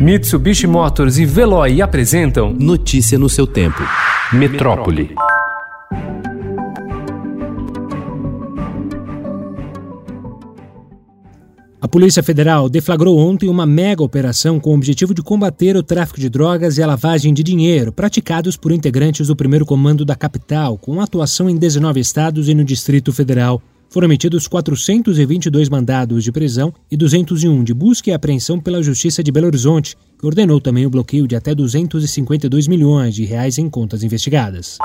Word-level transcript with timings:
Mitsubishi 0.00 0.66
Motors 0.66 1.18
e 1.18 1.26
Veloy 1.26 1.82
apresentam 1.82 2.54
Notícia 2.54 3.18
no 3.18 3.28
seu 3.28 3.46
tempo. 3.46 3.82
Metrópole. 4.32 5.14
A 11.78 11.86
Polícia 11.86 12.22
Federal 12.22 12.70
deflagrou 12.70 13.18
ontem 13.18 13.50
uma 13.50 13.66
mega 13.66 14.02
operação 14.02 14.58
com 14.58 14.70
o 14.70 14.74
objetivo 14.74 15.12
de 15.12 15.20
combater 15.20 15.76
o 15.76 15.82
tráfico 15.82 16.18
de 16.18 16.30
drogas 16.30 16.78
e 16.78 16.82
a 16.82 16.86
lavagem 16.86 17.34
de 17.34 17.42
dinheiro 17.42 17.92
praticados 17.92 18.56
por 18.56 18.72
integrantes 18.72 19.26
do 19.26 19.36
primeiro 19.36 19.66
comando 19.66 20.02
da 20.02 20.16
capital, 20.16 20.78
com 20.78 20.98
atuação 20.98 21.50
em 21.50 21.56
19 21.56 22.00
estados 22.00 22.48
e 22.48 22.54
no 22.54 22.64
Distrito 22.64 23.12
Federal. 23.12 23.60
Foram 23.90 24.06
emitidos 24.06 24.46
422 24.46 25.68
mandados 25.68 26.22
de 26.22 26.30
prisão 26.30 26.72
e 26.88 26.96
201 26.96 27.64
de 27.64 27.74
busca 27.74 28.08
e 28.08 28.12
apreensão 28.12 28.60
pela 28.60 28.80
Justiça 28.80 29.20
de 29.20 29.32
Belo 29.32 29.48
Horizonte, 29.48 29.96
que 30.16 30.24
ordenou 30.24 30.60
também 30.60 30.86
o 30.86 30.90
bloqueio 30.90 31.26
de 31.26 31.34
até 31.34 31.52
252 31.56 32.68
milhões 32.68 33.16
de 33.16 33.24
reais 33.24 33.58
em 33.58 33.68
contas 33.68 34.04
investigadas. 34.04 34.78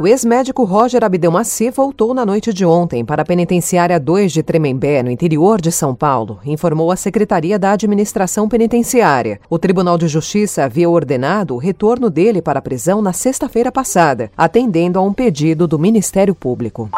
O 0.00 0.08
ex-médico 0.08 0.64
Roger 0.64 1.04
Abdelmaci 1.04 1.70
voltou 1.70 2.12
na 2.12 2.26
noite 2.26 2.52
de 2.52 2.64
ontem 2.64 3.04
para 3.04 3.22
a 3.22 3.24
penitenciária 3.24 4.00
2 4.00 4.32
de 4.32 4.42
Tremembé, 4.42 5.04
no 5.04 5.10
interior 5.10 5.60
de 5.60 5.70
São 5.70 5.94
Paulo, 5.94 6.40
informou 6.44 6.90
a 6.90 6.96
Secretaria 6.96 7.56
da 7.60 7.70
Administração 7.70 8.48
Penitenciária. 8.48 9.38
O 9.48 9.56
Tribunal 9.56 9.96
de 9.96 10.08
Justiça 10.08 10.64
havia 10.64 10.90
ordenado 10.90 11.54
o 11.54 11.58
retorno 11.58 12.10
dele 12.10 12.42
para 12.42 12.58
a 12.58 12.62
prisão 12.62 13.00
na 13.00 13.12
sexta-feira 13.12 13.70
passada, 13.70 14.32
atendendo 14.36 14.98
a 14.98 15.02
um 15.02 15.12
pedido 15.12 15.68
do 15.68 15.78
Ministério 15.78 16.34
Público. 16.34 16.90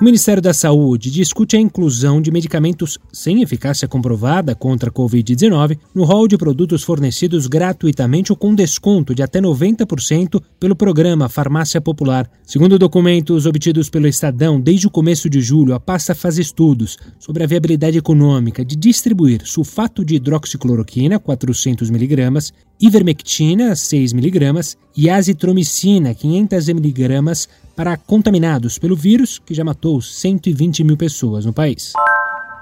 O 0.00 0.04
Ministério 0.04 0.42
da 0.42 0.52
Saúde 0.52 1.08
discute 1.08 1.56
a 1.56 1.60
inclusão 1.60 2.20
de 2.20 2.32
medicamentos 2.32 2.98
sem 3.12 3.42
eficácia 3.42 3.86
comprovada 3.86 4.52
contra 4.52 4.90
a 4.90 4.92
Covid-19 4.92 5.78
no 5.94 6.02
rol 6.02 6.26
de 6.26 6.36
produtos 6.36 6.82
fornecidos 6.82 7.46
gratuitamente 7.46 8.32
ou 8.32 8.36
com 8.36 8.56
desconto 8.56 9.14
de 9.14 9.22
até 9.22 9.40
90% 9.40 10.42
pelo 10.58 10.74
programa 10.74 11.28
Farmácia 11.28 11.80
Popular. 11.80 12.28
Segundo 12.44 12.76
documentos 12.76 13.46
obtidos 13.46 13.88
pelo 13.88 14.08
Estadão, 14.08 14.60
desde 14.60 14.88
o 14.88 14.90
começo 14.90 15.30
de 15.30 15.40
julho, 15.40 15.74
a 15.74 15.80
pasta 15.80 16.12
faz 16.12 16.38
estudos 16.38 16.98
sobre 17.16 17.44
a 17.44 17.46
viabilidade 17.46 17.96
econômica 17.96 18.64
de 18.64 18.74
distribuir 18.74 19.42
sulfato 19.46 20.04
de 20.04 20.16
hidroxicloroquina, 20.16 21.20
400mg, 21.20 22.52
ivermectina, 22.80 23.72
6mg, 23.74 24.76
e 24.96 25.08
azitromicina, 25.08 26.14
500mg, 26.14 27.48
para 27.74 27.96
contaminados 27.96 28.78
pelo 28.78 28.96
vírus 28.96 29.38
que 29.38 29.54
já 29.54 29.64
matou 29.64 30.00
120 30.00 30.84
mil 30.84 30.96
pessoas 30.96 31.44
no 31.44 31.52
país. 31.52 31.92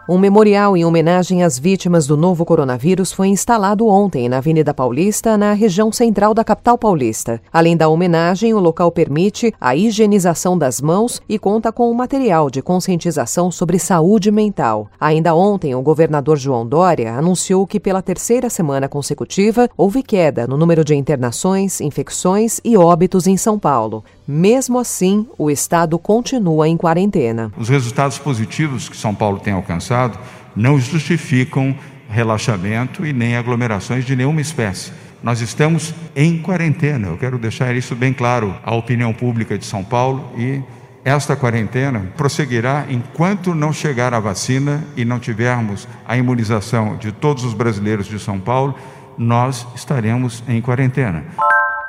Um 0.08 0.18
memorial 0.18 0.76
em 0.76 0.84
homenagem 0.84 1.44
às 1.44 1.56
vítimas 1.56 2.08
do 2.08 2.16
novo 2.16 2.44
coronavírus 2.44 3.12
foi 3.12 3.28
instalado 3.28 3.86
ontem 3.86 4.28
na 4.28 4.38
Avenida 4.38 4.74
Paulista, 4.74 5.38
na 5.38 5.52
região 5.52 5.92
central 5.92 6.34
da 6.34 6.42
capital 6.42 6.76
paulista. 6.76 7.40
Além 7.52 7.76
da 7.76 7.88
homenagem, 7.88 8.52
o 8.52 8.58
local 8.58 8.90
permite 8.90 9.54
a 9.60 9.76
higienização 9.76 10.58
das 10.58 10.80
mãos 10.80 11.22
e 11.28 11.38
conta 11.38 11.70
com 11.70 11.88
um 11.88 11.94
material 11.94 12.50
de 12.50 12.60
conscientização 12.60 13.52
sobre 13.52 13.78
saúde 13.78 14.32
mental. 14.32 14.88
Ainda 15.00 15.36
ontem, 15.36 15.72
o 15.72 15.82
governador 15.82 16.36
João 16.36 16.66
Dória 16.66 17.14
anunciou 17.14 17.64
que 17.64 17.78
pela 17.78 18.02
terceira 18.02 18.50
semana 18.50 18.88
consecutiva 18.88 19.70
houve 19.76 20.02
queda 20.02 20.48
no 20.48 20.56
número 20.56 20.84
de 20.84 20.96
internações, 20.96 21.80
infecções 21.80 22.60
e 22.64 22.76
óbitos 22.76 23.28
em 23.28 23.36
São 23.36 23.56
Paulo. 23.56 24.02
Mesmo 24.26 24.78
assim, 24.78 25.26
o 25.36 25.50
estado 25.50 25.98
continua 25.98 26.68
em 26.68 26.76
quarentena. 26.76 27.52
Os 27.56 27.68
resultados 27.68 28.18
positivos 28.18 28.88
que 28.88 28.96
São 28.96 29.14
Paulo 29.14 29.40
tem 29.40 29.52
alcançado 29.52 30.18
não 30.54 30.78
justificam 30.78 31.74
relaxamento 32.08 33.04
e 33.04 33.12
nem 33.12 33.36
aglomerações 33.36 34.04
de 34.04 34.14
nenhuma 34.14 34.40
espécie. 34.40 34.92
Nós 35.22 35.40
estamos 35.40 35.94
em 36.14 36.38
quarentena. 36.38 37.08
Eu 37.08 37.16
quero 37.16 37.38
deixar 37.38 37.74
isso 37.74 37.94
bem 37.94 38.12
claro 38.12 38.54
à 38.62 38.74
opinião 38.74 39.12
pública 39.12 39.56
de 39.56 39.64
São 39.64 39.82
Paulo 39.82 40.30
e 40.36 40.62
esta 41.04 41.34
quarentena 41.34 42.12
prosseguirá 42.16 42.86
enquanto 42.88 43.54
não 43.54 43.72
chegar 43.72 44.14
a 44.14 44.20
vacina 44.20 44.84
e 44.96 45.04
não 45.04 45.18
tivermos 45.18 45.88
a 46.06 46.16
imunização 46.16 46.96
de 46.96 47.10
todos 47.10 47.44
os 47.44 47.54
brasileiros 47.54 48.06
de 48.06 48.20
São 48.20 48.38
Paulo, 48.38 48.74
nós 49.18 49.66
estaremos 49.74 50.44
em 50.48 50.60
quarentena. 50.60 51.24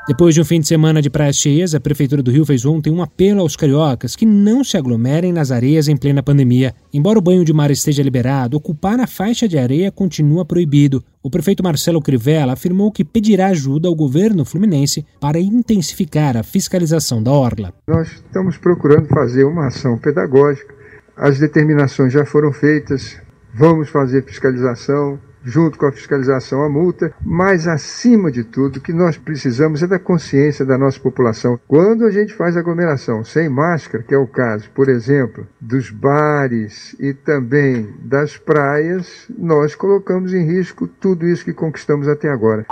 Depois 0.06 0.36
de 0.36 0.41
um 0.41 0.44
fim 0.44 0.59
de 0.59 0.68
semana 0.68 1.02
de 1.02 1.09
praias 1.09 1.38
cheias, 1.38 1.74
a 1.74 1.80
Prefeitura 1.80 2.22
do 2.22 2.30
Rio 2.30 2.46
fez 2.46 2.66
ontem 2.66 2.91
um 2.91 3.02
apelo 3.02 3.40
aos 3.40 3.56
cariocas 3.56 4.18
que 4.18 4.25
não 4.25 4.62
se 4.62 4.75
aglomerem 4.75 5.31
nas 5.31 5.50
areias 5.50 5.88
em 5.88 5.96
plena 5.96 6.22
pandemia. 6.22 6.75
Embora 6.94 7.18
o 7.18 7.22
banho 7.22 7.46
de 7.46 7.53
mar 7.53 7.72
esteja 7.72 8.03
liberado, 8.03 8.58
ocupar 8.58 9.00
a 9.00 9.08
faixa 9.08 9.47
de 9.47 9.58
areia 9.58 9.90
continua 9.94 10.44
proibido. 10.44 11.02
O 11.24 11.30
prefeito 11.30 11.64
Marcelo 11.64 12.02
Crivella 12.02 12.52
afirmou 12.52 12.91
que 12.91 13.06
pedirá 13.06 13.47
ajuda 13.47 13.88
ao 13.88 13.96
governo 13.96 14.44
fluminense 14.44 15.06
para 15.22 15.40
intensificar 15.40 16.35
a 16.35 16.44
fiscalização 16.44 17.24
da 17.24 17.31
orla. 17.31 17.74
Nós 17.88 18.12
estamos 18.12 18.58
procurando 18.58 19.08
fazer 19.08 19.46
uma 19.46 19.68
ação 19.68 19.97
pedagógica. 19.97 20.75
As 21.16 21.40
determinações 21.40 22.12
já 22.12 22.25
foram 22.25 22.52
feitas, 22.52 23.18
vamos 23.53 23.88
fazer 23.88 24.25
fiscalização, 24.25 25.18
junto 25.43 25.77
com 25.77 25.85
a 25.85 25.91
fiscalização, 25.91 26.63
a 26.63 26.69
multa, 26.69 27.13
mas 27.21 27.67
acima 27.67 28.31
de 28.31 28.43
tudo, 28.43 28.77
o 28.77 28.81
que 28.81 28.93
nós 28.93 29.17
precisamos 29.17 29.83
é 29.83 29.87
da 29.87 29.99
consciência 29.99 30.65
da 30.65 30.77
nossa 30.77 30.99
população. 30.99 31.59
Quando 31.67 32.05
a 32.05 32.11
gente 32.11 32.33
faz 32.33 32.55
aglomeração 32.55 33.23
sem 33.23 33.49
máscara, 33.49 34.03
que 34.03 34.13
é 34.13 34.17
o 34.17 34.27
caso, 34.27 34.69
por 34.71 34.89
exemplo, 34.89 35.47
dos 35.59 35.89
bares 35.89 36.95
e 36.99 37.13
também 37.13 37.93
das 37.99 38.37
praias, 38.37 39.27
nós 39.37 39.75
colocamos 39.75 40.33
em 40.33 40.45
risco 40.45 40.87
tudo 40.87 41.27
isso 41.27 41.45
que 41.45 41.53
conquistamos 41.53 42.07
até 42.07 42.29
agora. 42.29 42.65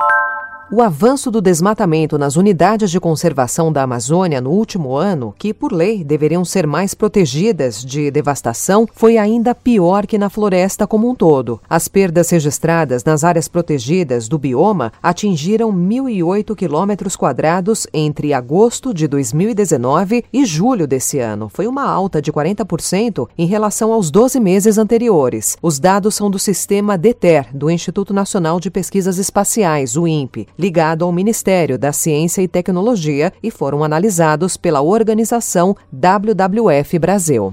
O 0.74 0.82
avanço 0.82 1.30
do 1.30 1.42
desmatamento 1.42 2.18
nas 2.18 2.38
unidades 2.38 2.90
de 2.90 2.98
conservação 2.98 3.74
da 3.74 3.84
Amazônia 3.84 4.40
no 4.40 4.52
último 4.52 4.96
ano, 4.96 5.36
que 5.38 5.54
por 5.54 5.74
lei 5.74 6.02
deveriam 6.02 6.46
ser 6.46 6.66
mais 6.66 6.94
protegidas 6.94 7.84
de 7.84 8.10
devastação, 8.10 8.88
foi 8.94 9.18
ainda 9.18 9.54
pior 9.54 10.08
que 10.08 10.18
na 10.18 10.30
floresta 10.30 10.88
como 10.88 11.10
um 11.10 11.14
todo. 11.14 11.60
As 11.70 11.90
perdas 11.90 12.30
registradas 12.30 13.04
nas 13.04 13.26
áreas 13.26 13.50
protegidas 13.50 14.30
do 14.30 14.40
bioma 14.40 14.94
atingiram 15.04 15.74
1.008 15.74 16.56
quilômetros 16.56 17.18
quadrados 17.18 17.86
entre 17.94 18.32
agosto 18.32 18.94
de 18.94 19.10
2019 19.10 20.24
e 20.32 20.46
julho 20.46 20.88
desse 20.88 21.20
ano. 21.20 21.50
Foi 21.50 21.68
uma 21.68 21.84
alta 21.84 22.22
de 22.22 22.32
40% 22.32 23.28
em 23.38 23.46
relação 23.46 23.92
aos 23.92 24.10
12 24.10 24.40
meses 24.40 24.78
anteriores. 24.78 25.58
Os 25.62 25.80
dados 25.80 26.16
são 26.16 26.32
do 26.32 26.40
sistema 26.40 26.98
DETER, 26.98 27.48
do 27.54 27.70
Instituto 27.70 28.14
Nacional 28.14 28.58
de 28.58 28.72
Pesquisas 28.72 29.18
Espaciais, 29.18 29.98
o 29.98 30.08
INPE 30.08 30.48
ligado 30.62 31.04
ao 31.04 31.12
Ministério 31.12 31.76
da 31.76 31.92
Ciência 31.92 32.44
e 32.44 32.48
Tecnologia 32.48 33.34
e 33.42 33.50
foram 33.50 33.84
analisados 33.84 34.56
pela 34.56 34.80
organização 34.80 35.76
WWF 35.92 37.00
Brasil. 37.00 37.52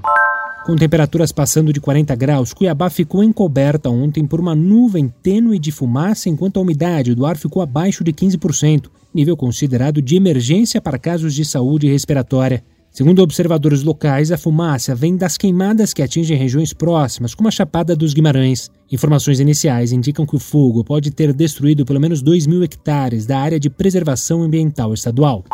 Com 0.67 0.77
temperaturas 0.77 1.33
passando 1.33 1.73
de 1.73 1.81
40 1.81 2.15
graus, 2.15 2.53
Cuiabá 2.53 2.91
ficou 2.91 3.25
encoberta 3.25 3.89
ontem 3.89 4.27
por 4.27 4.39
uma 4.39 4.55
nuvem 4.55 5.09
tênue 5.23 5.59
de 5.59 5.73
fumaça, 5.73 6.29
enquanto 6.29 6.59
a 6.59 6.61
umidade 6.61 7.15
do 7.15 7.25
ar 7.25 7.39
ficou 7.39 7.63
abaixo 7.63 8.05
de 8.05 8.13
15%, 8.13 8.91
nível 9.15 9.35
considerado 9.35 10.03
de 10.03 10.15
emergência 10.15 10.79
para 10.79 10.99
casos 10.99 11.33
de 11.33 11.47
saúde 11.47 11.89
respiratória. 11.89 12.63
Segundo 12.91 13.23
observadores 13.23 13.83
locais, 13.83 14.33
a 14.33 14.39
fumaça 14.39 14.95
vem 14.95 15.17
das 15.17 15.37
queimadas 15.37 15.93
que 15.93 16.03
atingem 16.03 16.37
regiões 16.37 16.73
próximas, 16.73 17.35
como 17.35 17.49
a 17.49 17.53
Chapada 17.53 17.95
dos 17.95 18.13
Guimarães. 18.13 18.71
Informações 18.91 19.39
iniciais 19.39 19.93
indicam 19.93 20.27
que 20.27 20.35
o 20.35 20.41
fogo 20.41 20.83
pode 20.83 21.11
ter 21.11 21.33
destruído 21.33 21.85
pelo 21.85 22.01
menos 22.01 22.23
2 22.23 22.47
mil 22.47 22.63
hectares 22.63 23.27
da 23.27 23.39
área 23.39 23.61
de 23.61 23.71
preservação 23.71 24.43
ambiental 24.43 24.93
estadual. 24.95 25.45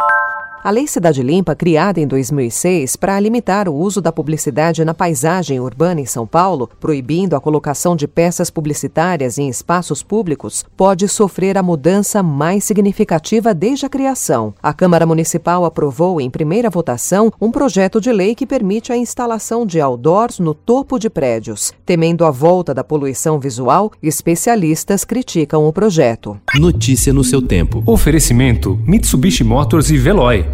A 0.64 0.70
Lei 0.70 0.86
Cidade 0.86 1.22
Limpa, 1.22 1.54
criada 1.54 2.00
em 2.00 2.06
2006 2.06 2.96
para 2.96 3.20
limitar 3.20 3.68
o 3.68 3.74
uso 3.74 4.00
da 4.00 4.10
publicidade 4.10 4.82
na 4.82 4.94
paisagem 4.94 5.60
urbana 5.60 6.00
em 6.00 6.06
São 6.06 6.26
Paulo, 6.26 6.70
proibindo 6.80 7.36
a 7.36 7.40
colocação 7.40 7.94
de 7.94 8.08
peças 8.08 8.48
publicitárias 8.48 9.36
em 9.36 9.46
espaços 9.46 10.02
públicos, 10.02 10.64
pode 10.74 11.06
sofrer 11.06 11.58
a 11.58 11.62
mudança 11.62 12.22
mais 12.22 12.64
significativa 12.64 13.52
desde 13.52 13.84
a 13.84 13.90
criação. 13.90 14.54
A 14.62 14.72
Câmara 14.72 15.04
Municipal 15.04 15.66
aprovou 15.66 16.18
em 16.18 16.30
primeira 16.30 16.70
votação 16.70 17.30
um 17.38 17.50
projeto 17.50 18.00
de 18.00 18.10
lei 18.10 18.34
que 18.34 18.46
permite 18.46 18.90
a 18.90 18.96
instalação 18.96 19.66
de 19.66 19.82
outdoors 19.82 20.38
no 20.38 20.54
topo 20.54 20.98
de 20.98 21.10
prédios. 21.10 21.74
Temendo 21.84 22.24
a 22.24 22.30
volta 22.30 22.72
da 22.72 22.82
poluição 22.82 23.38
visual, 23.38 23.92
especialistas 24.02 25.04
criticam 25.04 25.68
o 25.68 25.72
projeto. 25.74 26.38
Notícia 26.58 27.12
no 27.12 27.22
seu 27.22 27.42
tempo. 27.42 27.82
Oferecimento: 27.84 28.80
Mitsubishi 28.86 29.44
Motors 29.44 29.90
e 29.90 29.98
Veloy. 29.98 30.53